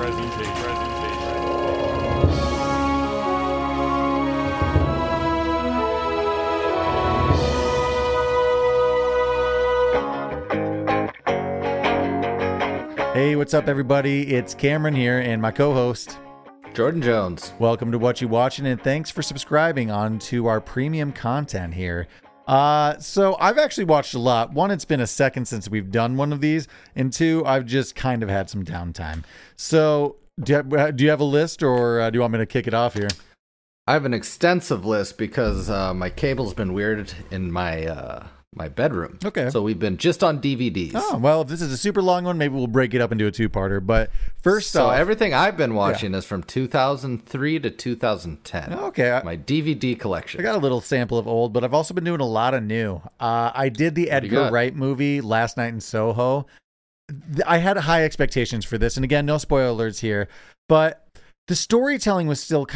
[0.00, 1.10] presentation, presentation.
[13.12, 14.32] Hey, what's up, everybody?
[14.34, 16.18] It's Cameron here and my co host.
[16.72, 17.52] Jordan Jones.
[17.58, 22.08] Welcome to What You Watching, and thanks for subscribing on to our premium content here.
[22.50, 24.52] Uh, so I've actually watched a lot.
[24.52, 27.94] One, it's been a second since we've done one of these, and two, I've just
[27.94, 29.22] kind of had some downtime.
[29.54, 32.40] So, do you, uh, do you have a list, or uh, do you want me
[32.40, 33.06] to kick it off here?
[33.86, 38.68] I have an extensive list because uh, my cable's been weird in my uh, my
[38.68, 39.18] bedroom.
[39.24, 39.48] Okay.
[39.50, 40.92] So we've been just on DVDs.
[40.94, 43.26] Oh well, if this is a super long one, maybe we'll break it up into
[43.26, 43.84] a two-parter.
[43.84, 44.10] But
[44.42, 48.72] first so off, everything I've been watching is from 2003 to 2010.
[48.74, 50.40] okay, I, My DVD collection.
[50.40, 52.62] I got a little sample of old, but I've also been doing a lot of
[52.64, 53.00] new.
[53.20, 54.50] Uh, I did the you Edgar?
[54.50, 56.46] Wright movie last night in Soho.
[57.46, 60.28] I had high expectations for this, and again, no spoilers here,
[60.68, 61.06] but
[61.46, 62.66] the storytelling was still.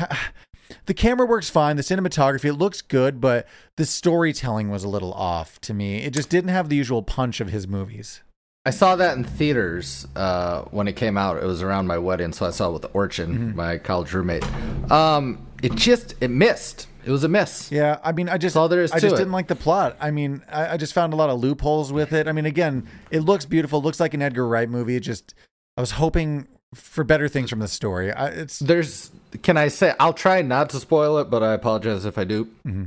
[0.86, 1.76] The camera works fine.
[1.76, 5.98] The cinematography, it looks good, but the storytelling was a little off to me.
[5.98, 8.20] It just didn't have the usual punch of his movies.
[8.66, 11.36] I saw that in theaters uh, when it came out.
[11.36, 13.56] It was around my wedding, so I saw it with Orchin, Mm-hmm.
[13.56, 14.44] my college roommate.
[14.90, 16.88] Um, it just it missed.
[17.04, 17.70] It was a miss.
[17.70, 19.18] Yeah, I mean, I just, all there is I just it.
[19.18, 19.94] didn't like the plot.
[20.00, 22.26] I mean, I, I just found a lot of loopholes with it.
[22.26, 24.96] I mean, again, it looks beautiful, looks like an Edgar Wright movie.
[24.96, 25.34] It just,
[25.76, 28.12] I was hoping for better things from the story.
[28.12, 29.10] I, it's There's,
[29.42, 32.46] can I say, I'll try not to spoil it, but I apologize if I do.
[32.66, 32.84] Mm-hmm.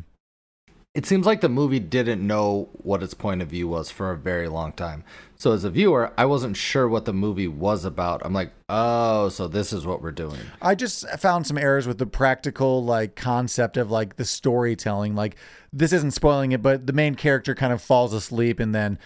[0.93, 4.17] It seems like the movie didn't know what its point of view was for a
[4.17, 5.03] very long time.
[5.35, 8.25] So as a viewer, I wasn't sure what the movie was about.
[8.25, 10.39] I'm like, oh, so this is what we're doing.
[10.59, 15.13] I just found some errors with the practical like concept of like the storytelling.
[15.13, 15.35] Like
[15.71, 18.97] this isn't spoiling it, but the main character kind of falls asleep and then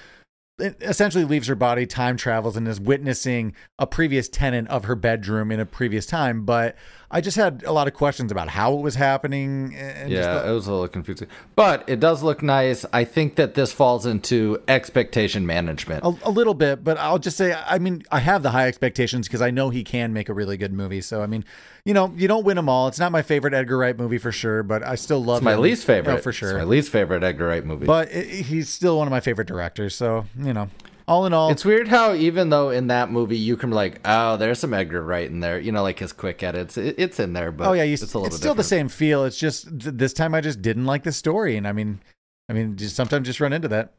[0.82, 5.52] essentially leaves her body, time travels, and is witnessing a previous tenant of her bedroom
[5.52, 6.46] in a previous time.
[6.46, 6.76] But
[7.14, 9.76] I just had a lot of questions about how it was happening.
[9.76, 11.28] And just yeah, the- it was a little confusing.
[11.56, 12.86] But it does look nice.
[12.94, 16.04] I think that this falls into expectation management.
[16.06, 19.28] A, a little bit, but I'll just say, I mean, I have the high expectations
[19.28, 21.02] because I know he can make a really good movie.
[21.02, 21.44] So, I mean,
[21.86, 22.88] you know, you don't win them all.
[22.88, 25.40] It's not my favorite Edgar Wright movie for sure, but I still love it.
[25.40, 25.62] It's my him.
[25.62, 26.14] least favorite.
[26.14, 26.58] Oh, for It's sure.
[26.58, 27.86] my least favorite Edgar Wright movie.
[27.86, 29.96] but it, he's still one of my favorite directors.
[29.96, 30.70] So, you know,
[31.12, 34.00] all in all, It's weird how even though in that movie you can be like,
[34.06, 36.78] oh, there's some Edgar Wright in there, you know, like his quick edits.
[36.78, 39.26] It, it's in there, but oh yeah, you, it's it's, still the same feel.
[39.26, 42.00] It's just th- this time I just didn't like the story, and I mean,
[42.48, 43.94] I mean, just sometimes just run into that.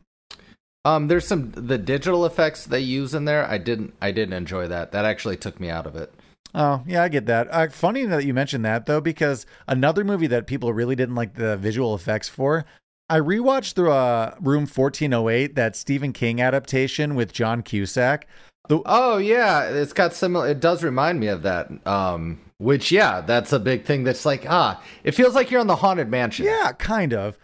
[0.85, 3.47] Um, there's some the digital effects they use in there.
[3.47, 4.93] I didn't, I didn't enjoy that.
[4.93, 6.13] That actually took me out of it.
[6.55, 7.49] Oh, yeah, I get that.
[7.51, 11.35] Uh, funny that you mentioned that, though, because another movie that people really didn't like
[11.35, 12.67] the visual effects for,
[13.13, 18.27] I rewatched the uh, Room 1408, that Stephen King adaptation with John Cusack.
[18.71, 20.49] The, Oh yeah, it's got similar.
[20.49, 21.69] It does remind me of that.
[21.87, 24.05] Um, which yeah, that's a big thing.
[24.05, 26.47] That's like ah, it feels like you're on the haunted mansion.
[26.47, 27.37] yeah, kind of.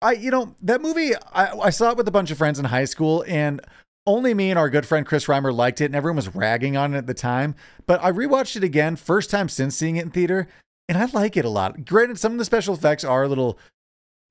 [0.00, 2.66] I, you know, that movie, I, I saw it with a bunch of friends in
[2.66, 3.60] high school, and
[4.06, 6.94] only me and our good friend Chris Reimer liked it, and everyone was ragging on
[6.94, 7.56] it at the time.
[7.88, 10.46] But I rewatched it again, first time since seeing it in theater,
[10.88, 11.84] and I like it a lot.
[11.84, 13.58] Granted, some of the special effects are a little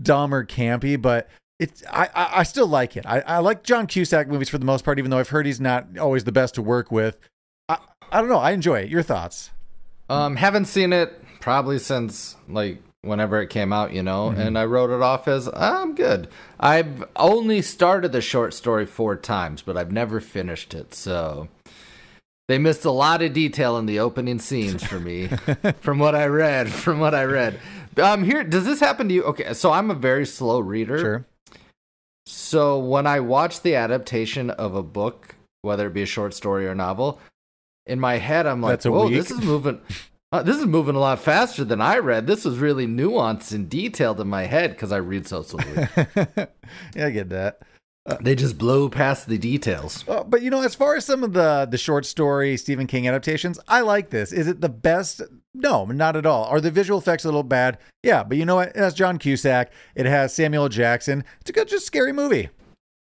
[0.02, 3.06] dumb or campy, but it's I, I, I still like it.
[3.06, 5.60] I, I like John Cusack movies for the most part, even though I've heard he's
[5.62, 7.18] not always the best to work with.
[7.68, 7.78] I,
[8.12, 8.38] I don't know.
[8.40, 8.90] I enjoy it.
[8.90, 9.52] Your thoughts?
[10.10, 14.42] Um, haven't seen it probably since like whenever it came out, you know, Mm-hmm.
[14.42, 16.28] and I wrote it off as I'm good.
[16.60, 21.48] I've only started the short story four times, but I've never finished it, so
[22.48, 25.28] they missed a lot of detail in the opening scenes for me,
[25.82, 26.72] from what I read.
[26.72, 27.60] From what I read,
[28.02, 29.24] um, here does this happen to you?
[29.24, 30.98] Okay, so I'm a very slow reader.
[30.98, 31.26] Sure.
[32.26, 36.68] So when I watch the adaptation of a book, whether it be a short story
[36.68, 37.20] or novel,
[37.86, 39.82] in my head I'm like, "Whoa, week." this is moving."
[40.30, 42.28] Uh, this is moving a lot faster than I read.
[42.28, 45.88] This was really nuanced and detailed in my head because I read so slowly.
[45.96, 47.62] yeah, I get that.
[48.22, 50.08] They just blow past the details.
[50.08, 53.08] Uh, but you know, as far as some of the the short story Stephen King
[53.08, 54.32] adaptations, I like this.
[54.32, 55.22] Is it the best?
[55.54, 56.46] No, not at all.
[56.46, 57.78] Are the visual effects a little bad?
[58.04, 58.70] Yeah, but you know what?
[58.70, 59.72] It has John Cusack.
[59.96, 61.24] It has Samuel Jackson.
[61.42, 62.50] It's a good, just scary movie.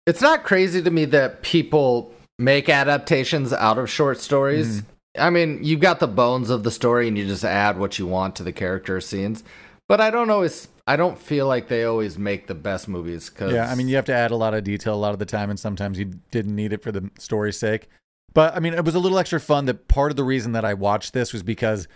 [0.07, 4.81] It's not crazy to me that people make adaptations out of short stories.
[4.81, 5.21] Mm-hmm.
[5.21, 8.07] I mean, you've got the bones of the story and you just add what you
[8.07, 9.43] want to the character scenes.
[9.89, 13.51] But I don't always I don't feel like they always make the best movies cuz
[13.51, 15.25] Yeah, I mean, you have to add a lot of detail a lot of the
[15.25, 17.89] time, and sometimes you didn't need it for the story's sake.
[18.33, 19.65] But I mean, it was a little extra fun.
[19.65, 21.87] That part of the reason that I watched this was because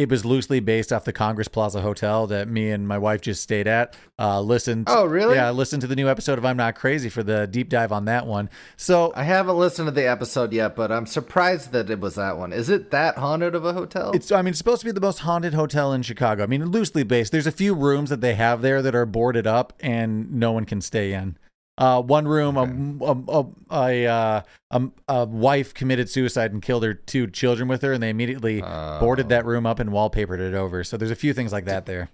[0.00, 3.42] it was loosely based off the Congress Plaza Hotel that me and my wife just
[3.42, 3.94] stayed at.
[4.18, 4.86] Uh, listened.
[4.86, 5.34] Oh, really?
[5.34, 8.06] Yeah, listened to the new episode of I'm Not Crazy for the deep dive on
[8.06, 8.48] that one.
[8.78, 12.38] So I haven't listened to the episode yet, but I'm surprised that it was that
[12.38, 12.54] one.
[12.54, 14.12] Is it that haunted of a hotel?
[14.14, 16.44] It's I mean it's supposed to be the most haunted hotel in Chicago.
[16.44, 17.30] I mean loosely based.
[17.30, 20.64] There's a few rooms that they have there that are boarded up and no one
[20.64, 21.36] can stay in.
[21.80, 26.92] Uh, one room, a, a, a, a, a, a wife committed suicide and killed her
[26.92, 30.84] two children with her, and they immediately boarded that room up and wallpapered it over.
[30.84, 32.10] So there's a few things like that there.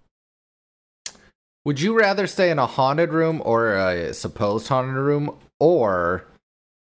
[1.65, 6.25] Would you rather stay in a haunted room or a supposed haunted room or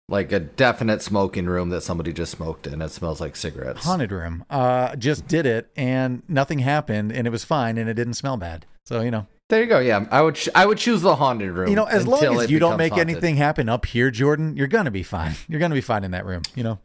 [0.07, 2.81] like a definite smoking room that somebody just smoked in?
[2.81, 3.83] It smells like cigarettes.
[3.83, 4.45] Haunted room.
[4.49, 8.37] Uh, just did it, and nothing happened, and it was fine, and it didn't smell
[8.37, 8.65] bad.
[8.85, 9.79] So you know, There you go.
[9.79, 10.35] Yeah, I would.
[10.35, 11.67] Ch- I would choose the haunted room.
[11.67, 13.09] you know, as long as you don't make haunted.
[13.09, 15.33] anything happen up here, Jordan, you're gonna be fine.
[15.49, 16.41] You're gonna be fine in that room.
[16.55, 16.79] You know.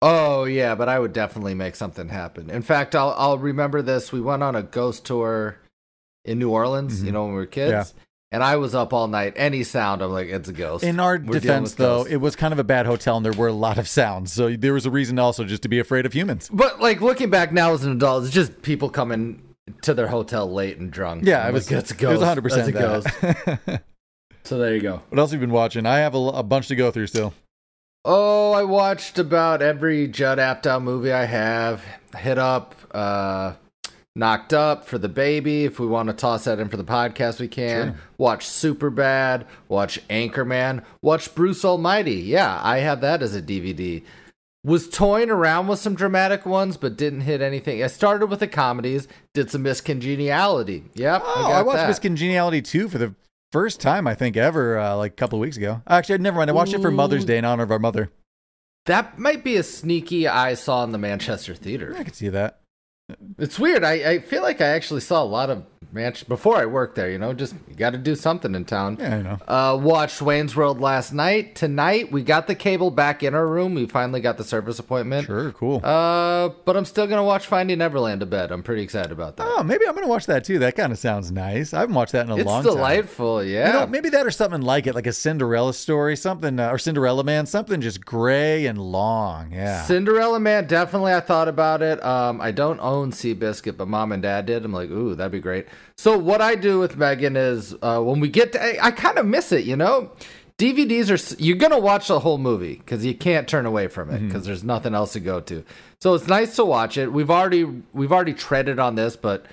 [0.00, 2.50] Oh yeah, but I would definitely make something happen.
[2.50, 4.12] In fact, I'll I'll remember this.
[4.12, 5.56] We went on a ghost tour
[6.24, 7.02] in New Orleans.
[7.02, 7.14] You Mhm.
[7.14, 7.70] know, when we were kids.
[7.72, 7.84] Yeah.
[8.30, 9.34] And I was up all night.
[9.36, 10.84] Any sound, I'm like, it's a ghost.
[10.84, 12.12] In our We're defense, though, ghosts.
[12.12, 14.32] it was kind of a bad hotel, and there were a lot of sounds.
[14.32, 16.48] So there was a reason also just to be afraid of humans.
[16.50, 19.42] But like looking back now as an adult, it's just people coming
[19.82, 21.24] to their hotel late and drunk.
[21.26, 21.70] Yeah, it was.
[21.70, 22.20] Like, a It ghost.
[22.20, 23.82] was 100 That's a percent ghost.
[24.44, 25.00] So there you go.
[25.08, 25.86] what else have you been watching?
[25.86, 27.32] I have a, a bunch to go through still.
[28.04, 31.84] Oh, I watched about every Judd Apatow movie I have.
[32.18, 33.52] Hit up, uh,
[34.16, 35.64] knocked up for the baby.
[35.64, 37.90] If we want to toss that in for the podcast, we can.
[37.92, 38.00] Sure.
[38.18, 39.46] Watch Super Bad.
[39.68, 40.82] Watch Anchorman.
[41.02, 42.16] Watch Bruce Almighty.
[42.16, 44.02] Yeah, I have that as a DVD.
[44.64, 47.82] Was toying around with some dramatic ones, but didn't hit anything.
[47.82, 49.08] I started with the comedies.
[49.34, 50.84] Did some Miss Congeniality.
[50.94, 51.22] Yep.
[51.24, 51.88] Oh, got I, watched that.
[51.88, 53.14] Miss Congeniality 2 for the
[53.50, 55.82] first time, I think, ever, uh, like a couple of weeks ago.
[55.88, 56.48] Actually, never mind.
[56.48, 58.12] I watched it for Mother's Day in honor of our mother.
[58.86, 61.94] That might be a sneaky I saw in the Manchester Theater.
[61.96, 62.60] I could see that.
[63.38, 63.82] It's weird.
[63.82, 67.10] I, I feel like I actually saw a lot of match before I worked there.
[67.10, 68.96] You know, just you got to do something in town.
[68.98, 69.38] Yeah, I know.
[69.46, 71.54] Uh, watched Wayne's World last night.
[71.54, 73.74] Tonight we got the cable back in our room.
[73.74, 75.26] We finally got the service appointment.
[75.26, 75.84] Sure, cool.
[75.84, 78.50] Uh, but I'm still gonna watch Finding Neverland to bed.
[78.50, 79.46] I'm pretty excited about that.
[79.48, 80.58] oh, maybe I'm going to watch that too.
[80.60, 81.74] That kind of sounds nice.
[81.74, 82.66] I haven't watched that in a it's long time.
[82.68, 83.44] It's delightful.
[83.44, 83.66] Yeah.
[83.66, 86.78] You know, maybe that or something like it, like a Cinderella story, something, uh, or
[86.78, 89.52] Cinderella Man, something just gray and long.
[89.52, 89.82] Yeah.
[89.82, 91.12] Cinderella Man, definitely.
[91.12, 92.02] I thought about it.
[92.04, 94.64] Um, I don't own Seabiscuit, but mom and dad did.
[94.64, 95.66] I'm like, ooh, that'd be great.
[95.96, 99.18] So what I do with Megan is uh, when we get to, I, I kind
[99.18, 100.10] of miss it, you know.
[100.58, 104.20] DVDs are you're gonna watch the whole movie because you can't turn away from it
[104.20, 105.64] because there's nothing else to go to.
[106.00, 107.12] So it's nice to watch it.
[107.12, 109.46] We've already we've already treaded on this, but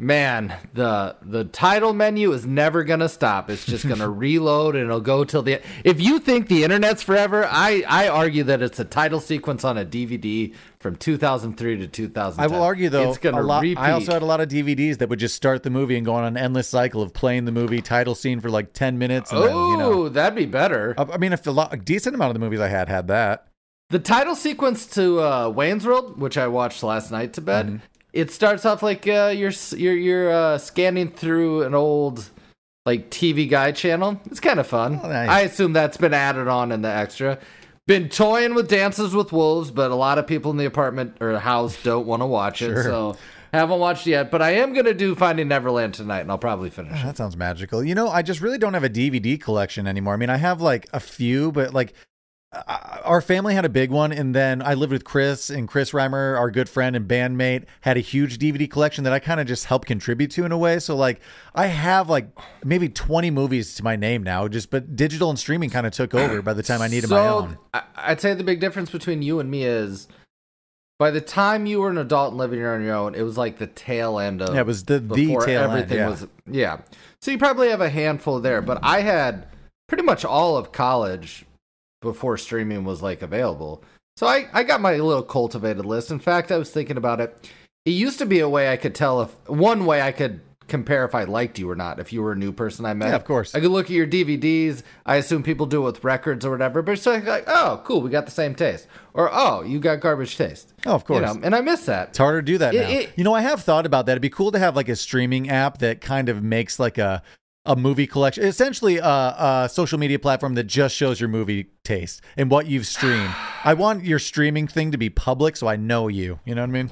[0.00, 3.50] man, the the title menu is never gonna stop.
[3.50, 5.60] It's just gonna reload and it'll go till the.
[5.84, 9.76] If you think the internet's forever, I I argue that it's a title sequence on
[9.78, 12.44] a DVD from 2003 to 2010.
[12.44, 13.78] I will argue though, it's gonna lot, repeat.
[13.78, 16.14] I also had a lot of DVDs that would just start the movie and go
[16.14, 19.32] on an endless cycle of playing the movie title scene for like 10 minutes.
[19.32, 20.94] Oh, then, you know, that'd be better.
[20.96, 23.08] I I mean, if a, lot, a decent amount of the movies I had had
[23.08, 23.46] that.
[23.90, 27.76] The title sequence to uh, Wayne's World, which I watched last night to bed, Mm-hmm.
[28.12, 32.30] It starts off like uh, you're you're you're uh, scanning through an old
[32.86, 34.20] like TV guy channel.
[34.26, 35.00] It's kind of fun.
[35.02, 35.28] Oh, nice.
[35.28, 37.38] I assume that's been added on in the extra.
[37.86, 41.38] Been toying with Dances with Wolves, but a lot of people in the apartment or
[41.38, 43.16] house don't want to watch it, so
[43.52, 44.30] haven't watched yet.
[44.30, 47.04] But I am gonna do Finding Neverland tonight, and I'll probably finish it.
[47.04, 47.82] That sounds magical.
[47.82, 50.14] You know, I just really don't have a DVD collection anymore.
[50.14, 51.94] I mean, I have like a few, but like
[53.04, 56.38] our family had a big one, and then I lived with Chris, and Chris Reimer,
[56.38, 59.66] our good friend and bandmate, had a huge DVD collection that I kind of just
[59.66, 60.78] helped contribute to in a way.
[60.78, 61.20] So like,
[61.54, 62.28] I have like
[62.64, 66.14] maybe twenty movies to my name now, just but digital and streaming kind of took
[66.14, 67.58] over by the time I needed so, my own.
[67.96, 70.08] I'd say the big difference between you and me is
[70.98, 73.58] by the time you were an adult and living on your own, it was like
[73.58, 76.08] the tail end of Yeah, it was the- the before tail end, everything yeah.
[76.08, 76.78] was yeah.
[77.20, 79.48] So you probably have a handful there, but I had
[79.86, 81.44] pretty much all of college
[82.00, 83.82] before streaming was like available.
[84.16, 86.10] So I, I got my little cultivated list.
[86.10, 87.50] In fact, I was thinking about it.
[87.84, 91.06] It used to be a way I could tell if one way I could compare
[91.06, 91.98] if I liked you or not.
[91.98, 93.54] If you were a new person I met, Yeah, of course.
[93.54, 94.82] I could look at your DVDs.
[95.06, 96.82] I assume people do it with records or whatever.
[96.82, 100.36] But it's like, oh, cool, we got the same taste, or oh, you got garbage
[100.36, 100.74] taste.
[100.84, 101.20] Oh, of course.
[101.26, 102.08] You know, and I miss that.
[102.10, 102.88] It's harder to do that It- now.
[102.90, 104.12] it- you know, I have thought about that.
[104.12, 107.22] It'd be cool to have like a streaming app that kind of makes like a
[107.68, 112.22] a movie collection, essentially a, a social media platform that just shows your movie taste
[112.36, 113.32] and what you've streamed.
[113.62, 116.40] I want your streaming thing to be public, so I know you.
[116.46, 116.90] You know what I mean?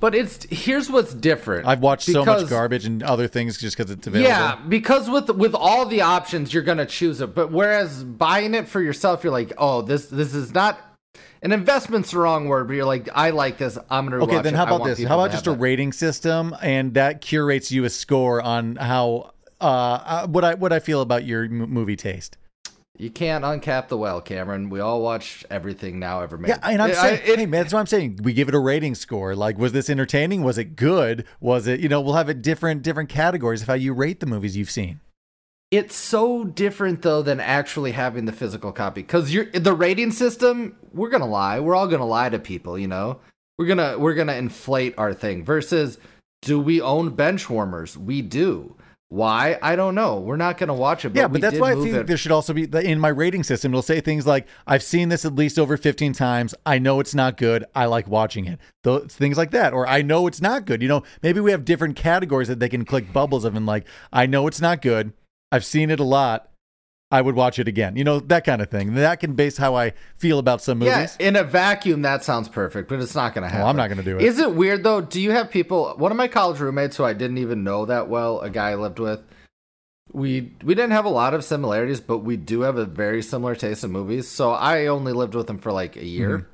[0.00, 1.68] But it's here's what's different.
[1.68, 4.28] I've watched so much garbage and other things just because it's available.
[4.28, 7.34] Yeah, because with with all the options, you're gonna choose it.
[7.34, 10.80] But whereas buying it for yourself, you're like, oh, this this is not
[11.42, 13.76] an investment's the wrong word, but you're like, I like this.
[13.90, 14.24] I'm gonna.
[14.24, 15.02] Okay, watch then how about this?
[15.04, 19.32] How about just a that." rating system, and that curates you a score on how
[19.62, 22.36] uh, uh what I what I feel about your m- movie taste.
[22.98, 24.68] You can't uncap the well, Cameron.
[24.68, 26.48] We all watch everything now ever made.
[26.50, 28.20] Yeah, and I'm I- saying, it- hey man, that's what I'm saying.
[28.22, 29.34] We give it a rating score.
[29.34, 30.42] Like, was this entertaining?
[30.42, 31.24] Was it good?
[31.40, 31.80] Was it?
[31.80, 34.70] You know, we'll have it different different categories of how you rate the movies you've
[34.70, 35.00] seen.
[35.70, 40.76] It's so different though than actually having the physical copy because you're the rating system.
[40.92, 41.60] We're gonna lie.
[41.60, 42.78] We're all gonna lie to people.
[42.78, 43.20] You know,
[43.58, 45.46] we're gonna we're gonna inflate our thing.
[45.46, 45.96] Versus,
[46.42, 47.96] do we own bench warmers?
[47.96, 48.76] We do.
[49.12, 49.58] Why?
[49.60, 50.20] I don't know.
[50.20, 51.10] We're not gonna watch it.
[51.10, 52.06] But yeah, but that's why I think it.
[52.06, 53.70] there should also be in my rating system.
[53.70, 56.54] It'll say things like, "I've seen this at least over 15 times.
[56.64, 57.66] I know it's not good.
[57.74, 60.80] I like watching it." Those things like that, or I know it's not good.
[60.80, 63.86] You know, maybe we have different categories that they can click bubbles of, and like,
[64.14, 65.12] I know it's not good.
[65.50, 66.48] I've seen it a lot.
[67.12, 67.94] I would watch it again.
[67.94, 68.94] You know, that kind of thing.
[68.94, 71.16] That can base how I feel about some movies.
[71.20, 73.60] Yeah, in a vacuum, that sounds perfect, but it's not going to happen.
[73.60, 74.22] Well, I'm not gonna do it.
[74.22, 75.02] Is it weird though?
[75.02, 75.94] Do you have people?
[75.98, 78.76] One of my college roommates, who I didn't even know that well, a guy I
[78.76, 79.20] lived with.
[80.10, 83.54] We we didn't have a lot of similarities, but we do have a very similar
[83.54, 84.26] taste in movies.
[84.26, 86.38] So I only lived with him for like a year.
[86.38, 86.48] Mm-hmm.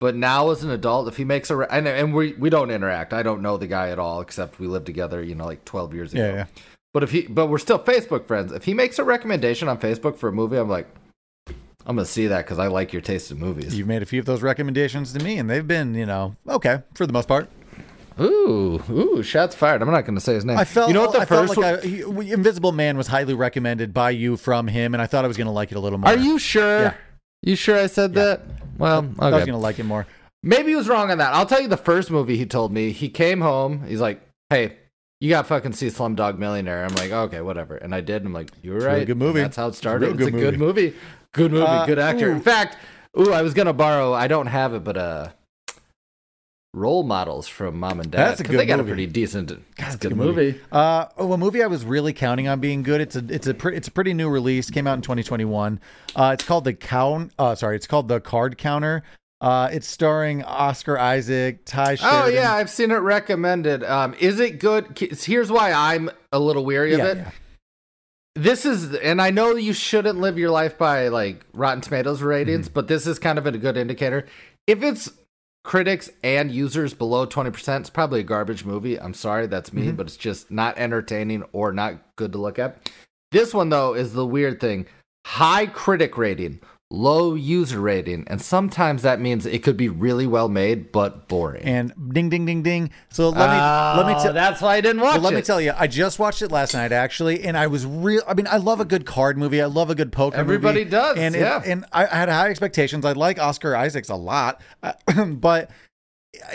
[0.00, 3.12] But now, as an adult, if he makes a and, and we we don't interact.
[3.12, 5.94] I don't know the guy at all, except we lived together, you know, like 12
[5.94, 6.26] years ago.
[6.26, 6.46] Yeah, yeah.
[6.96, 8.52] But if he, but we're still Facebook friends.
[8.52, 10.86] If he makes a recommendation on Facebook for a movie, I'm like,
[11.84, 13.76] I'm gonna see that because I like your taste in movies.
[13.76, 16.78] You've made a few of those recommendations to me, and they've been, you know, okay
[16.94, 17.50] for the most part.
[18.18, 19.82] Ooh, ooh, shots fired.
[19.82, 20.56] I'm not going to say his name.
[20.56, 23.08] I felt, you know what the I first like one- I, he- Invisible Man was
[23.08, 25.76] highly recommended by you from him, and I thought I was going to like it
[25.76, 26.08] a little more.
[26.08, 26.80] Are you sure?
[26.80, 26.94] Yeah.
[27.42, 28.40] You sure I said that?
[28.78, 30.06] Well, I was going to like it more.
[30.42, 31.34] Maybe he was wrong on that.
[31.34, 32.92] I'll tell you the first movie he told me.
[32.92, 33.84] He came home.
[33.86, 34.78] He's like, "Hey,
[35.20, 38.16] you got fucking see Slumdog Millionaire." I'm like, "Okay, whatever." And I did.
[38.16, 39.40] And I'm like, "You were a really right." good movie.
[39.40, 40.08] And that's how it It's a started.
[40.10, 40.94] It's, good a good movie.
[41.32, 41.66] Good movie.
[41.66, 42.28] Uh, good actor.
[42.30, 42.32] ooh.
[42.32, 42.76] In fact,
[43.18, 44.12] ooh, I was gonna borrow.
[44.12, 45.28] I don't have it, but uh,
[46.74, 48.18] role models from Mom and Dad.
[48.28, 48.90] That's a good They got movie.
[48.90, 49.50] a pretty decent.
[49.50, 50.60] it's That's a good movie.
[50.70, 53.00] Uh, oh, a movie I was really counting on being good.
[53.00, 54.70] It's a it's a pre- it's a pretty new release.
[54.70, 55.80] Came out in 2021.
[56.14, 57.32] Uh, it's called the count.
[57.38, 59.02] Uh, sorry, it's called the Card Counter.
[59.40, 63.84] Uh, it's starring Oscar Isaac, Ty Oh yeah, I've seen it recommended.
[63.84, 64.98] Um, is it good?
[64.98, 67.16] Here's why I'm a little weary of Yeah, it.
[67.18, 67.30] yeah.
[68.34, 72.68] This is, and I know you shouldn't live your life by like Rotten Tomatoes ratings,
[72.68, 74.26] but this is kind of a good indicator.
[74.66, 75.10] If it's
[75.64, 78.98] critics and users below twenty percent, it's probably a garbage movie.
[79.00, 82.90] I'm sorry, that's me, but it's just not entertaining or not good to look at.
[83.32, 84.86] This one though is the weird thing:
[85.26, 90.48] high critic rating, low user rating, and sometimes that means it could be really well
[90.48, 91.64] made but boring.
[91.64, 92.90] And ding ding ding ding.
[93.10, 93.56] So let me
[93.98, 94.32] let me Oh, tell.
[94.32, 95.36] that's why I didn't watch Well, let it.
[95.36, 98.22] me tell you, I just watched it last night actually, and I was real.
[98.28, 99.60] I mean, I love a good card movie.
[99.60, 100.36] I love a good poker.
[100.36, 100.90] Everybody movie.
[100.90, 101.60] does, and yeah.
[101.62, 103.04] It, and I, I had high expectations.
[103.04, 104.92] I like Oscar Isaacs a lot, uh,
[105.26, 105.70] but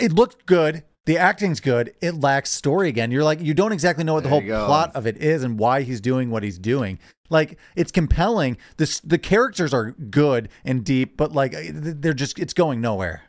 [0.00, 0.82] it looked good.
[1.06, 1.94] The acting's good.
[2.00, 3.10] It lacks story again.
[3.10, 5.58] You're like, you don't exactly know what the There whole plot of it is and
[5.58, 6.98] why he's doing what he's doing.
[7.28, 8.56] Like, it's compelling.
[8.76, 13.22] This the characters are good and deep, but like they're just it's going nowhere.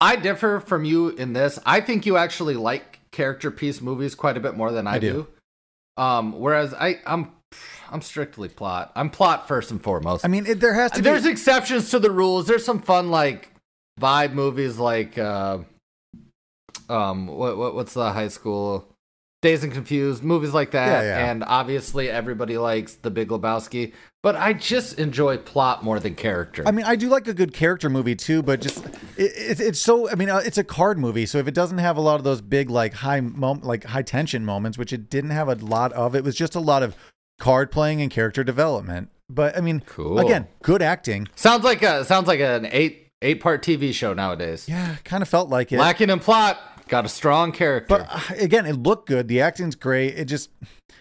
[0.00, 1.58] I differ from you in this.
[1.64, 4.98] I think you actually like character piece movies quite a bit more than I, I
[4.98, 5.12] do.
[5.96, 6.02] do.
[6.02, 7.32] Um, whereas I, I'm,
[7.90, 8.92] I'm strictly plot.
[8.94, 10.24] I'm plot first and foremost.
[10.24, 11.30] I mean, it, there has to There's be.
[11.30, 12.46] exceptions to the rules.
[12.46, 13.50] There's some fun like
[14.00, 15.58] vibe movies like, uh,
[16.88, 18.88] um, what, what what's the high school?
[19.40, 21.30] Dazed and Confused, movies like that, Yeah, yeah.
[21.30, 23.92] and obviously everybody likes The Big Lebowski.
[24.20, 26.64] But I just enjoy plot more than character.
[26.66, 28.84] I mean, I do like a good character movie too, but just
[29.16, 30.10] it, it, it's so.
[30.10, 32.24] I mean, uh, it's a card movie, so if it doesn't have a lot of
[32.24, 35.92] those big like high mom, like high tension moments, which it didn't have a lot
[35.92, 36.96] of, it was just a lot of
[37.38, 39.10] card playing and character development.
[39.30, 40.18] But I mean, Cool.
[40.18, 41.28] again, good acting.
[41.36, 44.68] sounds like a sounds like an eight eight part TV show nowadays.
[44.68, 45.78] Yeah, kind of felt like it.
[45.78, 46.58] Lacking in plot,
[46.88, 47.98] got a strong character.
[47.98, 49.28] but uh, again, it looked good.
[49.28, 50.18] The acting's great.
[50.18, 50.50] It just,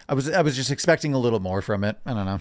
[0.09, 1.97] I was, I was just expecting a little more from it.
[2.05, 2.39] I don't know.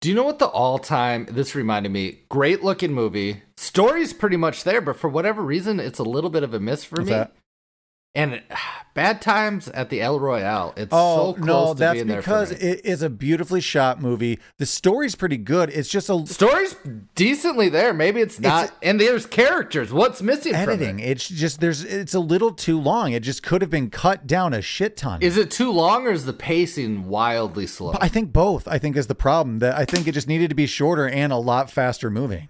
[0.00, 1.26] Do you know what the all time?
[1.30, 2.20] This reminded me.
[2.28, 3.42] Great looking movie.
[3.56, 6.84] Story's pretty much there, but for whatever reason, it's a little bit of a miss
[6.84, 7.12] for What's me.
[7.14, 7.32] that?
[8.14, 8.42] And
[8.94, 10.72] Bad Times at the El Royale.
[10.76, 12.70] It's Oh so close no, to that's being there because for me.
[12.70, 14.38] it is a beautifully shot movie.
[14.58, 15.68] The story's pretty good.
[15.70, 16.76] It's just a Story's
[17.16, 17.92] decently there.
[17.92, 18.72] Maybe it's not.
[18.82, 19.92] and there's characters.
[19.92, 20.96] What's missing editing.
[20.96, 21.10] from it?
[21.10, 23.12] It's just there's it's a little too long.
[23.12, 25.20] It just could have been cut down a shit ton.
[25.22, 27.94] Is it too long or is the pacing wildly slow?
[28.00, 28.68] I think both.
[28.68, 29.58] I think is the problem.
[29.58, 32.48] That I think it just needed to be shorter and a lot faster moving.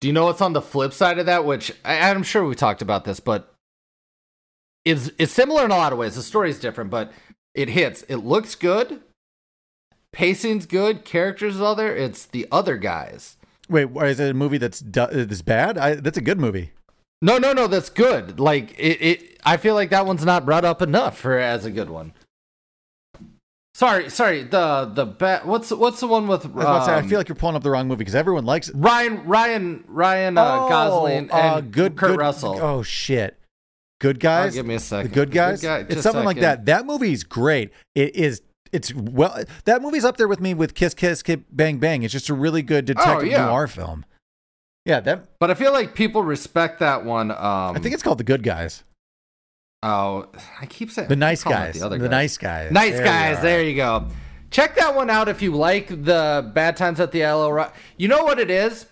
[0.00, 1.44] Do you know what's on the flip side of that?
[1.44, 3.54] Which I, I'm sure we talked about this, but
[4.84, 6.14] it's it's similar in a lot of ways.
[6.14, 7.12] The story's different, but
[7.54, 8.02] it hits.
[8.02, 9.00] It looks good.
[10.12, 11.04] Pacing's good.
[11.04, 11.96] Characters is all there.
[11.96, 13.36] It's the other guys.
[13.68, 15.78] Wait, why is it a movie that's that's bad?
[15.78, 16.72] I, that's a good movie.
[17.22, 17.66] No, no, no.
[17.66, 18.40] That's good.
[18.40, 19.40] Like it, it.
[19.44, 22.12] I feel like that one's not brought up enough for as a good one.
[23.74, 24.42] Sorry, sorry.
[24.42, 25.46] The the bat.
[25.46, 26.44] What's what's the one with?
[26.44, 27.98] I, was about to say, I um, feel like you're pulling up the wrong movie
[27.98, 28.74] because everyone likes it.
[28.76, 32.58] Ryan, Ryan, Ryan uh, Gosling and uh, good Kurt good, Russell.
[32.60, 33.38] Oh shit,
[34.00, 34.54] good Oh, guys.
[34.54, 35.10] give me a second.
[35.10, 35.62] the good guys.
[35.62, 36.64] Guy- it's something like that.
[36.66, 37.70] That movie's great.
[37.94, 38.42] It is.
[38.72, 39.42] It's well.
[39.66, 42.02] That movie's up there with me with Kiss Kiss Kiss Bang Bang.
[42.02, 43.46] It's just a really good detective Oh, yeah.
[43.46, 44.04] noir film.
[44.84, 45.38] Yeah, that.
[45.38, 47.30] But I feel like people respect that one.
[47.30, 48.82] Um, I think it's called The Good Guys.
[49.82, 50.28] Oh,
[50.60, 51.74] I keep saying The Nice I'm calling it Guys.
[51.74, 52.10] The, The, other guys.
[52.10, 52.72] Nice Guys.
[52.72, 53.42] Nice There guys.
[53.42, 54.08] There you go.
[54.50, 58.08] Check that one out if you like the Bad Times at the El Ro- You
[58.08, 58.86] know what it is?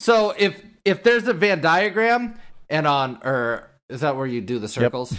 [0.00, 2.34] So if if there's a Venn diagram
[2.70, 5.14] and on or is that where you do the circles?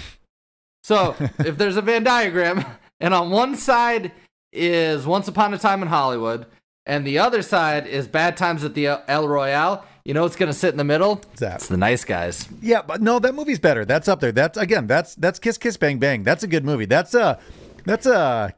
[0.84, 2.66] So if there's a Venn diagram
[3.00, 4.12] and on one side
[4.52, 6.46] is Once Upon a Time in Hollywood
[6.86, 10.54] and the other side is Bad Times at the El- Royale, you know what's gonna
[10.54, 11.22] sit in the middle?
[11.38, 11.56] That?
[11.56, 12.48] It's the nice guys.
[12.62, 13.86] Yeah, but no, that movie's better.
[13.86, 14.32] That's up there.
[14.32, 16.24] That's again, that's that's Kiss Kiss Bang Bang.
[16.24, 16.86] That's a good movie.
[16.86, 17.38] That's a
[17.86, 18.56] that's a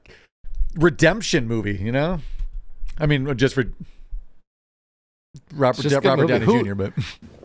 [0.75, 2.19] redemption movie, you know?
[2.99, 3.65] I mean, just for
[5.53, 6.27] Robert just a Robert.
[6.27, 6.93] Downey Jr., but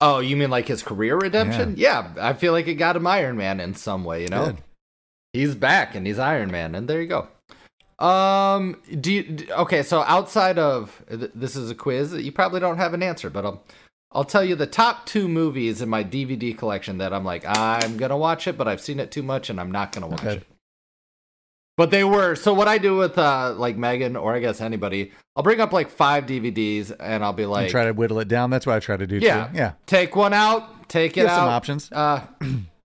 [0.00, 1.74] Oh, you mean like his career redemption?
[1.76, 2.12] Yeah.
[2.20, 4.46] I feel like it got him Iron Man in some way, you know?
[4.46, 4.56] Good.
[5.32, 7.28] He's back and he's Iron Man, and there you go.
[8.04, 9.82] Um, do you okay?
[9.82, 13.30] So outside of th- this is a quiz, that you probably don't have an answer,
[13.30, 13.62] but I'll
[14.12, 17.96] I'll tell you the top two movies in my DVD collection that I'm like I'm
[17.96, 20.36] gonna watch it, but I've seen it too much and I'm not gonna watch Okay.
[20.36, 20.46] it.
[21.76, 25.12] But they were so what I do with uh like Megan or I guess anybody,
[25.34, 28.50] I'll bring up like five DVDs and I'll be like, try to whittle it down.
[28.50, 29.56] That's what I try to do yeah, too.
[29.56, 29.72] Yeah.
[29.86, 31.36] take one out, take it out.
[31.36, 31.90] some options.
[31.90, 32.20] Uh,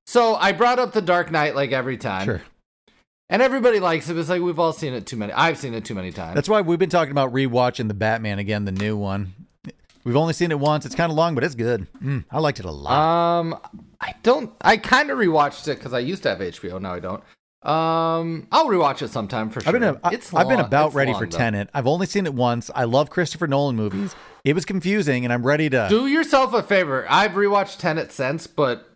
[0.07, 2.25] so I brought up the Dark Knight like every time.
[2.25, 2.41] Sure.
[3.31, 4.17] And everybody likes it.
[4.17, 5.31] It's like we've all seen it too many.
[5.33, 6.33] I've seen it too many times.
[6.33, 9.33] That's why we've been talking about rewatching the Batman again, the new one.
[10.03, 10.87] We've only seen it once.
[10.87, 11.85] It's kind of long, but it's good.
[12.03, 13.39] Mm, I liked it a lot.
[13.39, 13.59] um,
[14.01, 14.51] I don't.
[14.61, 16.81] I kind of rewatched it because I used to have HBO.
[16.81, 17.23] Now I don't.
[17.61, 19.67] Um, I'll rewatch it sometime for sure.
[19.75, 21.37] I've been a, it's I've been about ready long, for though.
[21.37, 21.69] Tenet.
[21.73, 22.71] I've only seen it once.
[22.73, 24.15] I love Christopher Nolan movies.
[24.45, 25.87] It was confusing, and I'm ready to.
[25.89, 27.05] Do yourself a favor.
[27.09, 28.88] I've rewatched Tenet since, but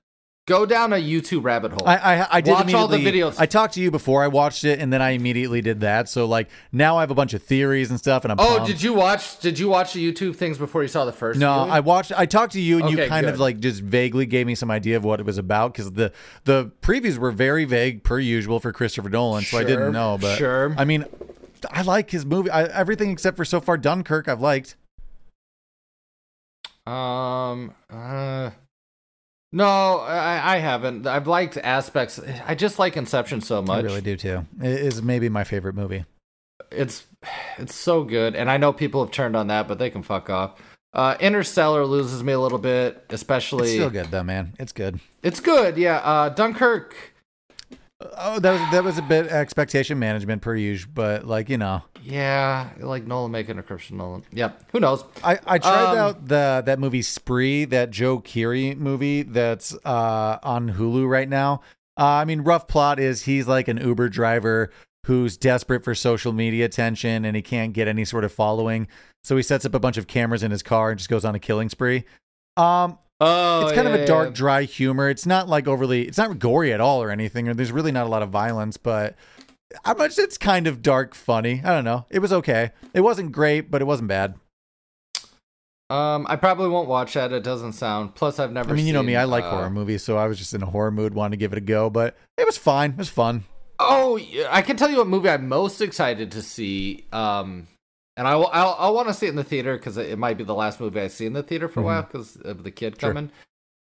[0.45, 1.87] go down a YouTube rabbit hole.
[1.87, 3.35] I, I, I did Watch all the videos.
[3.39, 6.09] I talked to you before I watched it, and then I immediately did that.
[6.09, 8.67] So like now I have a bunch of theories and stuff, and I'm oh, pumped.
[8.67, 9.39] did you watch?
[9.39, 11.39] Did you watch the YouTube things before you saw the first?
[11.39, 11.71] No, viewing?
[11.71, 12.11] I watched.
[12.15, 14.71] I talked to you, and you Okay, kind of like just vaguely gave me some
[14.71, 16.11] idea of what it was about because the
[16.43, 20.17] the previews were very vague per usual for Christopher Nolan, so I didn't know.
[20.19, 20.75] But sure.
[20.77, 21.05] I mean,
[21.71, 22.49] I like his movie.
[22.49, 24.75] I, everything except for so far Dunkirk, I've liked.
[26.85, 27.73] Um.
[27.89, 28.51] Uh.
[29.53, 31.05] No, I, I haven't.
[31.05, 32.19] I've liked aspects.
[32.47, 33.83] I just like Inception so much.
[33.83, 34.47] I really do too.
[34.59, 36.05] It is maybe my favorite movie.
[36.71, 37.05] It's
[37.59, 40.31] it's so good, and I know people have turned on that, but they can fuck
[40.31, 40.59] off.
[40.91, 43.67] Uh, Interstellar loses me a little bit, especially.
[43.67, 44.53] It's still good though, man.
[44.57, 44.99] It's good.
[45.21, 45.97] It's good, yeah.
[45.97, 46.95] Uh, Dunkirk.
[48.17, 51.83] Oh, that was that was a bit expectation management per usual, but like you know,
[52.03, 54.23] Yeah, like Nolan making a Christian Nolan.
[54.31, 54.71] Yep.
[54.71, 55.05] Who knows?
[55.23, 60.37] I, I tried Um, out the that movie Spree, that Joe Keery movie that's uh,
[60.43, 61.61] on Hulu right now.
[61.97, 64.71] Uh, I mean, rough plot is he's like an Uber driver
[65.05, 68.87] who's desperate for social media attention and he can't get any sort of following,
[69.23, 71.35] so he sets up a bunch of cameras in his car and just goes on
[71.35, 72.03] a killing spree.
[72.57, 74.33] Um, Oh, it's kind of yeah, a dark, yeah.
[74.33, 75.09] dry humor.
[75.09, 78.05] It's not like overly, it's not gory at all or anything, or there's really not
[78.05, 79.15] a lot of violence, but
[79.83, 81.61] how much it's kind of dark, funny.
[81.63, 82.05] I don't know.
[82.09, 82.71] It was okay.
[82.93, 84.35] It wasn't great, but it wasn't bad.
[85.89, 87.31] Um, I probably won't watch that.
[87.33, 88.15] It doesn't sound.
[88.15, 88.71] Plus, I've never.
[88.71, 90.63] I mean, you know me, I like uh, horror movies, so I was just in
[90.63, 92.91] a horror mood, wanted to give it a go, but it was fine.
[92.91, 93.43] It was fun.
[93.79, 97.05] Oh, I can tell you what movie I'm most excited to see.
[97.11, 97.67] Um,
[98.15, 100.37] and I will, I'll, I'll want to see it in the theater because it, might
[100.37, 102.71] be the last movie I see in the theater for a while because of the
[102.71, 102.99] kid Mm-hmm.
[102.99, 103.09] Sure.
[103.09, 103.31] coming.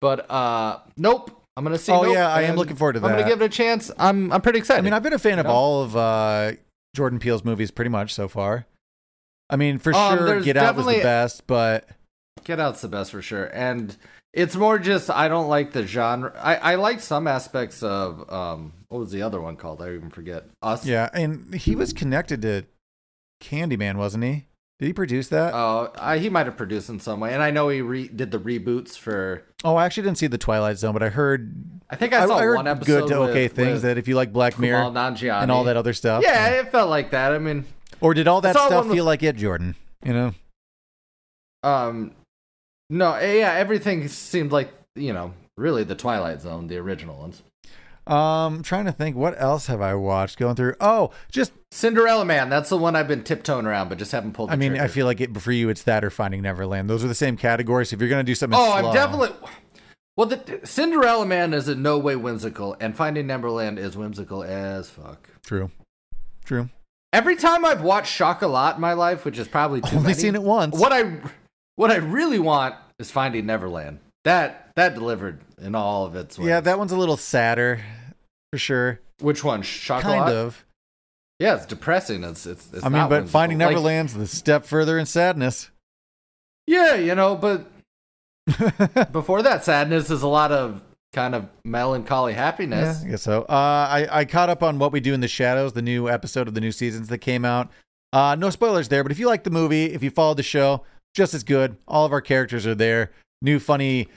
[0.01, 1.93] But uh, nope, I'm gonna see.
[1.93, 3.07] Oh, Nope, yeah, I am looking forward to that.
[3.07, 3.91] I'm gonna give it a chance.
[3.99, 4.79] I'm I'm pretty excited.
[4.79, 6.53] I mean, I've been a fan of all of uh,
[6.97, 8.67] Jordan Peele's movies pretty much so far.
[9.51, 11.87] I mean, for Um, sure, Get Out was the best, but
[12.45, 13.95] Get Out's the best for sure, and
[14.33, 16.33] it's more just I don't like the genre.
[16.41, 19.83] I I like some aspects of um what was the other one called?
[19.83, 20.45] I even forget.
[20.63, 20.87] Us.
[20.87, 22.65] yeah, and he was connected to
[23.43, 24.47] Candyman, wasn't he?
[24.83, 25.55] Did he produce that?
[25.55, 28.33] Oh, I, he might have produced in some way, and I know he re- did
[28.33, 29.45] the reboots for.
[29.63, 31.55] oh, I actually didn't see the Twilight Zone, but I heard
[31.89, 34.09] I think I saw heard one episode good to okay with- things with that if
[34.09, 37.31] you like Black Mirror Nanjiani and all that other stuff, Yeah, it felt like that.
[37.31, 37.65] I mean,
[38.01, 39.77] Or did all that stuff one with- feel like it, Jordan?
[40.05, 40.35] You know,
[41.63, 42.11] um,
[42.91, 47.45] no, eh, yeah, everything seemed like you know, really the Twilight Zone, the original ones.
[48.07, 50.39] Um, trying to think, what else have I watched?
[50.39, 50.75] Going through.
[50.81, 52.49] Oh, just Cinderella Man.
[52.49, 54.49] That's the one I've been tiptoeing around, but just haven't pulled.
[54.49, 56.91] The I mean, I feel like it for you, it's that or Finding Neverland.
[56.91, 57.93] Those are the same categories.
[57.93, 59.31] If you're gonna do something, Oh, slow- I'm definitely.
[60.17, 64.91] Well, the Cinderella Man is in no way whimsical, and Finding Neverland is whimsical as
[64.91, 65.29] fuck.
[65.45, 65.71] true.
[66.45, 66.69] True.
[67.13, 70.35] Every time I've watched Chocolat in my life, which is probably too Only many, seen
[70.35, 70.77] it once.
[70.77, 71.19] What I
[71.77, 74.01] what I really want is Finding Neverland.
[74.25, 76.49] That that delivered in all of its ways.
[76.49, 77.81] Yeah, that one's a little sadder,
[78.53, 79.01] for sure.
[79.21, 79.63] Which one?
[79.63, 80.19] Chocolat.
[80.19, 80.65] Kind of.
[81.39, 82.23] Yeah, it's depressing.
[82.23, 82.73] It's it's.
[82.73, 83.29] it's I mean, but.
[83.29, 85.71] Finding Neverland's the step further in sadness.
[86.67, 87.67] yeah, you know, but
[89.13, 90.83] before that, sadness is a lot of
[91.13, 93.01] kind of melancholy happiness.
[93.01, 93.43] Yeah, I guess so.
[93.43, 96.49] Uh, I, I caught up on What We Do in the Shadows, the new episode
[96.49, 97.71] of the new seasons that came out.
[98.13, 100.85] Uh, no spoilers there, but if you like the movie, if you followed the show,
[101.15, 101.77] just as good.
[101.87, 103.11] All of our characters are there.
[103.43, 104.09] New funny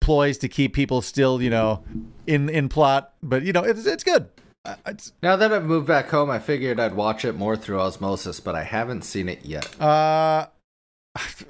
[0.00, 1.82] ploys to keep people still, you know,
[2.26, 3.12] in in plot.
[3.22, 4.28] But you know, it's it's good.
[4.64, 7.80] Uh, It's, Now that I've moved back home, I figured I'd watch it more through
[7.80, 9.68] osmosis, but I haven't seen it yet.
[9.80, 10.46] uh,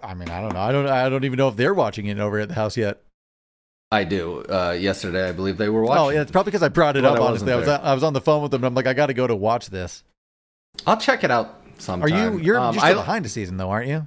[0.03, 0.61] I mean, I don't know.
[0.61, 0.87] I don't.
[0.89, 3.01] I don't even know if they're watching it over at the house yet.
[3.93, 4.43] I do.
[4.43, 6.03] Uh, yesterday, I believe they were watching.
[6.05, 7.21] Oh, yeah, it's probably because I brought it But up.
[7.23, 8.61] I honestly, I was I was on the phone with them.
[8.63, 10.03] and I'm like, I got to go to watch this.
[10.87, 12.11] I'll check it out Are sometime.
[12.35, 12.41] you?
[12.41, 14.07] You're, Um, you're still I- behind a season though, aren't you?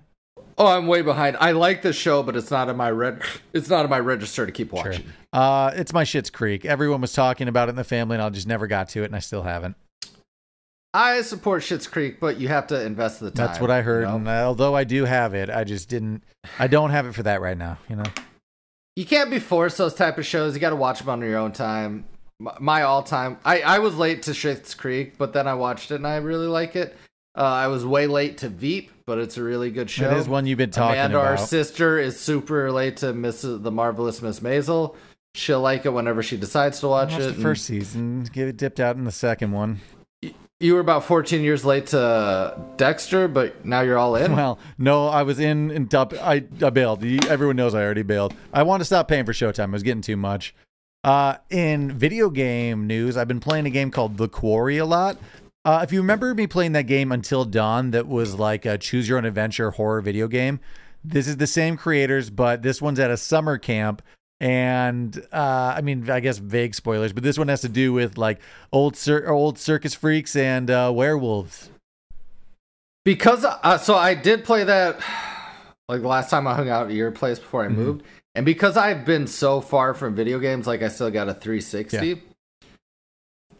[0.59, 1.37] Oh, I'm way behind.
[1.39, 3.21] I like the show, but it's not in my red.
[3.53, 5.05] It's not in my register to keep watching.
[5.31, 6.65] Uh, it's my Schitt's Creek.
[6.65, 9.05] Everyone was talking about it in the family, and I just never got to it,
[9.05, 9.75] and I still haven't.
[10.95, 13.45] I support Schitt's Creek, but you have to invest the time.
[13.45, 14.01] That's what I heard.
[14.01, 14.15] you know?
[14.15, 16.23] And although I do have it, I just didn't.
[16.57, 17.77] I don't have it for that right now.
[17.87, 18.05] You know.
[18.95, 20.55] You can't be forced those type of shows.
[20.55, 22.05] You got to watch them on your own time.
[22.39, 23.37] My, my all-time.
[23.45, 26.47] I I was late to Schitt's Creek, but then I watched it and I really
[26.47, 26.97] like it.
[27.37, 30.09] Uh, I was way late to Veep, but it's a really good show.
[30.09, 33.71] It is one you've been talking Amanda, our sister, is super late to Miss the
[33.71, 34.95] Marvelous Miss Maisel.
[35.35, 37.19] She'll like it whenever she decides to watch it.
[37.19, 38.23] the first season.
[38.33, 39.81] Get it dipped out in the second one.
[40.59, 44.35] You were about 14 years late to Dexter, but now you're all in.
[44.35, 46.13] Well, no, I was in and up.
[46.15, 47.05] I, I bailed.
[47.05, 48.33] Everyone knows I already bailed.
[48.51, 49.65] I want to stop paying for Showtime.
[49.65, 50.55] It was getting too much.
[51.03, 55.17] Uh, in video game news, I've been playing a game called The Quarry a lot.
[55.67, 59.09] Uh, if you remember me playing that game Until Dawn, that was like a choose
[59.09, 60.61] your own adventure horror video game.
[61.03, 64.01] This is the same creators, but this one's at a summer camp.
[64.39, 68.17] And uh, I mean, I guess vague spoilers, but this one has to do with
[68.17, 68.39] like
[68.71, 71.69] old cir- old circus freaks and uh, werewolves.
[73.03, 75.01] Because uh, so I did play that
[75.89, 77.75] like the last time I hung out at your place before I Mhm.
[77.75, 78.03] moved,
[78.35, 82.21] and because I've been so far from video games, like I still got a 360.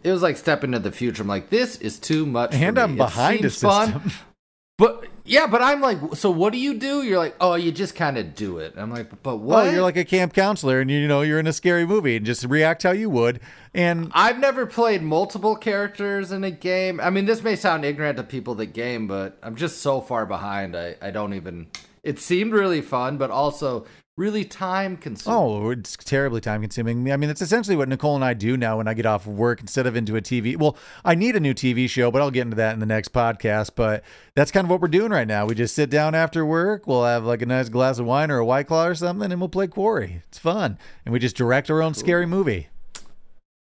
[0.08, 1.22] It was like stepping into the future.
[1.22, 2.52] I'm like, this is too much.
[2.52, 2.80] for And.
[2.80, 4.12] I'm It behind a seems fun, system.
[4.78, 7.04] but yeah, but I'm like, so what do you do?
[7.04, 8.76] You're like, oh, you just kind of do it.
[8.78, 9.64] I'm like, but oh, what?
[9.66, 12.16] Well, you're like a camp counselor, and you, you know you're in a scary movie,
[12.16, 13.42] and just react how you would.
[13.74, 17.02] And I've never played multiple characters in a game.
[17.02, 20.26] I mean, this may sound ignorant to people that game, but I'm just so far
[20.26, 20.76] behind.
[20.76, 21.68] I, I don't even.
[22.04, 23.86] It seemed really fun, but also
[24.18, 25.40] really time consuming.
[25.40, 27.12] oh, it's terribly time consuming.
[27.12, 29.38] I mean, it's essentially what Nicole and I do now when I get off of
[29.38, 30.58] work instead of into a TV.
[30.58, 30.76] Well,
[31.06, 33.72] I need a new TV show, but I'll get into that in the next podcast.
[33.76, 34.04] But
[34.36, 35.46] that's kind of what we're doing right now.
[35.46, 36.88] We just sit down after work.
[36.88, 39.40] We'll have like a nice glass of wine or a white claw or something, and
[39.40, 40.22] we'll play Quarry.
[40.28, 42.68] It's fun, and we just direct our own scary movie.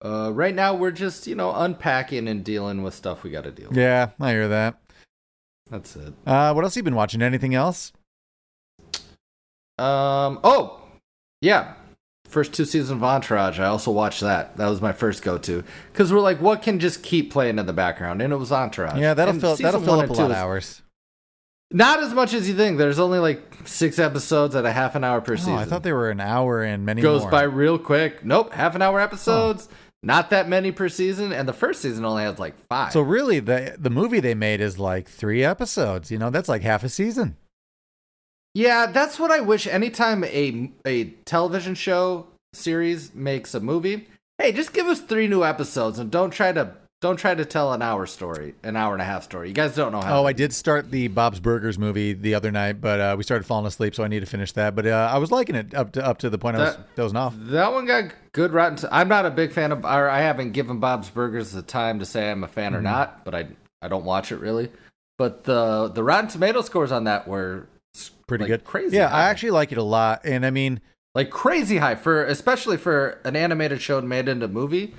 [0.04, 3.52] Uh, right now, we're just you know unpacking and dealing with stuff we got to
[3.52, 3.78] deal with.
[3.78, 4.80] Yeah, I hear that.
[5.70, 6.14] That's it.
[6.26, 7.22] Uh, what else have you been watching?
[7.22, 7.92] Anything else?
[9.78, 10.40] Um.
[10.44, 10.82] Oh,
[11.42, 11.74] yeah.
[12.28, 13.58] First two seasons of Entourage.
[13.60, 14.58] I also watched that.
[14.58, 15.64] That was my first go-to
[15.94, 18.22] because we're like, what can just keep playing in the background?
[18.22, 19.00] And it was Entourage.
[19.00, 20.82] Yeah, that'll And fill that'll fill up a lot of hours.
[21.72, 22.78] Not as much as you think.
[22.78, 25.54] There's only like six episodes at a half an hour per Oh, season.
[25.56, 27.32] I thought they were an hour and many goes more.
[27.32, 28.26] by real quick.
[28.26, 29.70] Nope, half an hour episodes.
[30.04, 32.92] Not that many per season, and the first season only has like five.
[32.94, 36.12] So really, the the movie they made is like three episodes.
[36.12, 37.36] You know, that's like half a season.
[38.58, 39.68] Yeah, that's what I wish.
[39.68, 44.08] Anytime a a television show series makes a movie,
[44.40, 47.74] hey, just give us three new episodes and don't try to don't try to tell
[47.74, 49.48] an hour story, an hour and a half story.
[49.50, 50.22] You guys don't know how.
[50.22, 53.46] Oh, I did start the Bob's Burgers movie the other night, but uh, we started
[53.46, 54.74] falling asleep, so I need to finish that.
[54.76, 56.96] But uh, I was liking it up to up to the point I was That-
[56.96, 57.36] dozing off.
[57.38, 58.90] That one got good rotten.
[58.92, 62.00] i I'm not a big fan of, or I haven't given Bob's Burgers the time
[62.00, 62.80] to say I'm a fan Mm-hmm.
[62.80, 63.48] or not, but I
[63.84, 64.72] I don't watch it really.
[65.20, 68.96] But the the Rotten Tomato scores on that were s- Pretty like, good, crazy.
[68.98, 69.22] Yeah, high.
[69.22, 70.82] I actually like it a lot, and I mean,
[71.16, 74.94] like crazy high for especially for an animated show made into a movie.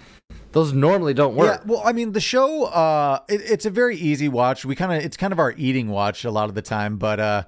[0.53, 1.47] Those normally don't work.
[1.47, 1.53] yeah.
[1.53, 1.63] work.
[1.67, 4.65] Well, I mean, the show, uh, it, it's a very easy watch.
[4.65, 7.21] We kind of, it's kind of our eating watch a lot of the time, but
[7.21, 7.45] uh,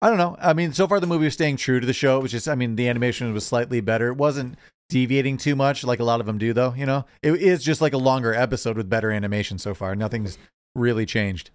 [0.00, 0.36] I don't know.
[0.40, 2.18] I mean, so far the movie was staying true to the show.
[2.18, 4.08] It was just, I mean, the animation was slightly better.
[4.08, 4.56] It wasn't
[4.88, 6.74] deviating too much, like a lot of them do, though.
[6.74, 9.96] You know, it is just like a longer episode with better animation so far.
[9.96, 10.38] Nothing's
[10.74, 11.50] really changed.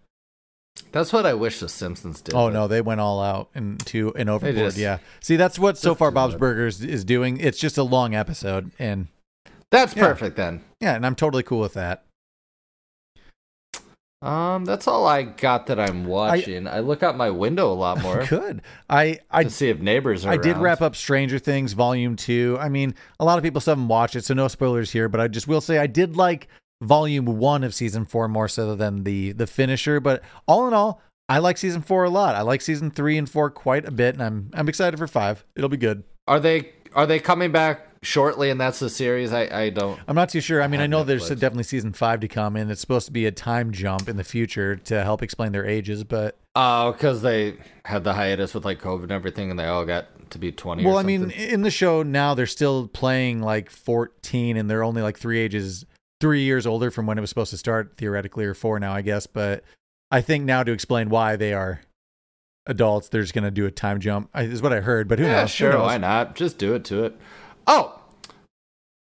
[0.91, 2.34] That's what I wish The Simpsons did.
[2.34, 4.55] Oh no, they went all out into and overboard.
[4.55, 4.97] just- yeah.
[5.19, 6.36] See, that's what so far Bob's.
[6.36, 7.38] Burgers is doing.
[7.39, 9.08] It's just a long episode, and
[9.71, 10.08] That's Yeah.
[10.08, 10.62] perfect then.
[10.82, 12.03] yeah, and I'm totally cool with that.
[14.21, 16.67] Um, that's all I got that I'm watching.
[16.67, 18.62] I, look out my window a lot more Good.
[18.89, 22.58] I I to see if neighbors are I did wrap up Stranger Things Volume 2.
[22.60, 25.21] I mean, a lot of people still haven't watched it, so no spoilers here, but
[25.21, 26.49] I just will say I did like
[26.82, 31.02] Volume 1 of Season 4 more so than the the finisher, but all in all,
[31.28, 32.36] I like Season 4 a lot.
[32.36, 35.46] I like Season 3 and 4 quite a bit, and I'm I'm excited for 5.
[35.56, 36.04] It'll be good.
[36.28, 39.34] Are they are they coming back shortly and that's the series?
[39.34, 40.62] I, I don't I'm not too sure.
[40.62, 43.12] I mean, I have know there's definitely Season 5 to come, and it's supposed to
[43.12, 47.22] be a time jump in the future to help explain their ages, but Oh, because
[47.22, 50.52] they had the hiatus with like COVID and everything, and they all got to be
[50.52, 50.84] twenty.
[50.86, 54.84] well, or I mean, in the show now they're still playing like 14, and they're
[54.84, 55.86] only like three ages,
[56.19, 59.01] three years older from when it was supposed to start theoretically, or four now, I
[59.01, 59.27] guess.
[59.27, 59.63] But
[60.12, 61.82] I think now to explain why they are
[62.65, 64.29] adults, they're just going to do a time jump.
[64.36, 65.51] Is what I heard, but who yeah, knows?
[65.51, 65.82] Who sure, knows?
[65.84, 66.36] why not?
[66.36, 67.15] Just do it to it.
[67.67, 67.99] Oh,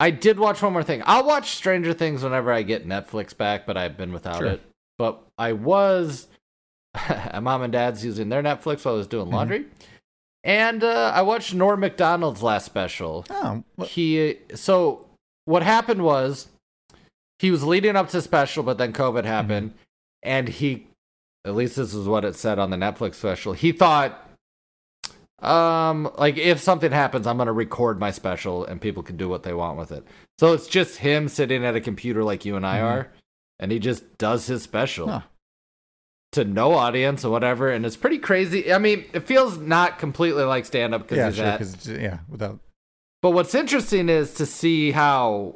[0.00, 1.02] I did watch one more thing.
[1.06, 4.46] I'll watch Stranger Things whenever I get Netflix back, but I've been without Sure.
[4.48, 4.62] it.
[4.96, 6.28] But I was
[6.94, 9.16] at mom and dad's using their Netflix while I was Mm-hmm.
[9.16, 9.64] doing laundry,
[10.44, 13.24] and uh, I watched Norm Macdonald's last special.
[13.30, 15.06] Oh, he so
[15.46, 16.48] what happened was
[17.38, 19.72] he was leading up to special but then covid happened
[20.22, 20.86] and he
[21.44, 24.24] at least this is what it said on the netflix special he thought
[25.40, 29.28] um like if something happens i'm going to record my special and people can do
[29.28, 30.04] what they want with it
[30.38, 32.82] so it's just him sitting at a computer like you and i Mhm.
[32.84, 33.12] are
[33.60, 35.20] and he just does his special Huh.
[36.32, 40.42] to no audience or whatever and it's pretty crazy i mean it feels not completely
[40.42, 41.94] like stand up because yeah, sure.
[41.96, 42.58] at yeah, without
[43.22, 45.54] but what's interesting is to see how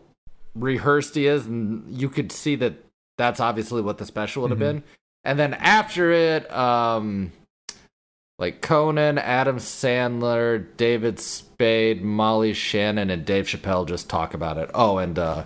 [0.54, 2.74] rehearsed he is, and you could see that
[3.18, 4.60] that's obviously what the special would have Mhm.
[4.60, 4.82] been.
[5.24, 7.32] And then after it, um,
[8.38, 14.68] like Conan, Adam Sandler, David Spade, Molly Shannon, and Dave Chappelle just talk about it.
[14.74, 15.44] Oh, and uh,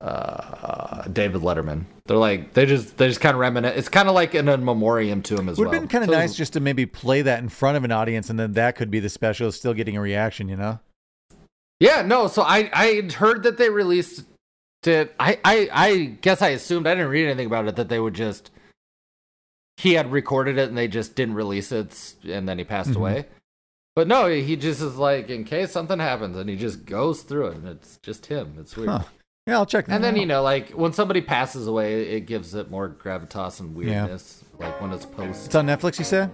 [0.00, 1.84] uh, David Letterman.
[2.06, 3.76] They're like they just they just kind of reminisce.
[3.76, 5.70] It's kind of like in a memoriam to him as would well.
[5.70, 7.76] Would have been kind of So nice it's- just to maybe play that in front
[7.76, 10.48] of an audience, and then that could be the special, still getting a reaction.
[10.48, 10.78] You know?
[11.80, 12.28] Yeah, no.
[12.28, 14.24] So I I heard that they released
[14.84, 15.14] it.
[15.18, 18.14] I I I guess I assumed I didn't read anything about it that they would
[18.14, 18.50] just
[19.76, 22.96] he had recorded it and they just didn't release it and then he passed Mhm.
[22.96, 23.26] away.
[23.96, 27.48] But no, he just is like in case something happens and he just goes through
[27.48, 28.54] it and it's just him.
[28.58, 28.88] It's weird.
[28.90, 29.02] Huh.
[29.46, 29.86] Yeah, I'll check.
[29.86, 30.20] That And then out.
[30.20, 34.42] you know, like when somebody passes away, it gives it more gravitas and weirdness.
[34.58, 35.46] Like when it's post.
[35.46, 35.98] it's on Netflix.
[35.98, 36.30] You said?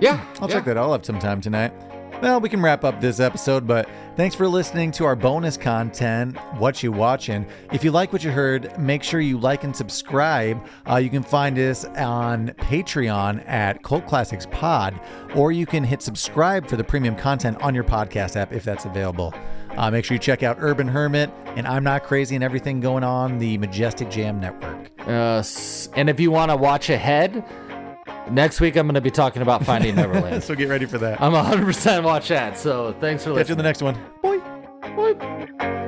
[0.00, 0.54] Yeah, I'll yeah.
[0.56, 0.78] check that.
[0.78, 1.72] I'll have some time tonight.
[2.20, 6.36] Well, we can wrap up this episode, but thanks for listening to our bonus content,
[6.58, 7.44] What You Watching.
[7.72, 10.64] If you like what you heard, make sure you like and subscribe.
[10.88, 15.00] Uh, you can find us on Patreon at Cult Classics Pod,
[15.34, 18.84] or you can hit subscribe for the premium content on your podcast app if that's
[18.84, 19.34] available.
[19.76, 23.02] Uh, make sure you check out Urban Hermit and I'm Not Crazy and everything going
[23.04, 24.90] on the Majestic Jam Network.
[25.06, 25.42] Uh,
[25.96, 27.44] and if you want to watch ahead,
[28.30, 30.42] next week I'm going to be talking about Finding Neverland.
[30.44, 31.20] so get ready for that.
[31.20, 32.58] I'm 100% watch that.
[32.58, 33.98] So thanks for Catch you in the next one.
[34.22, 34.38] Bye.
[34.96, 35.78] Bye.